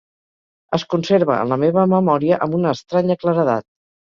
Es 0.77 0.85
conserva 0.93 1.35
en 1.41 1.51
la 1.55 1.59
meva 1.65 1.83
memòria 1.93 2.41
amb 2.47 2.59
una 2.63 2.73
estranya 2.79 3.19
claredat. 3.27 3.69